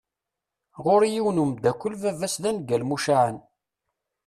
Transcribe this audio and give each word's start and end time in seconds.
Ɣur-i 0.83 1.09
yiwen 1.13 1.41
umdakel 1.43 1.93
baba-s 2.01 2.35
d 2.43 2.43
aneggal 2.49 2.83
mucaεen. 2.85 3.37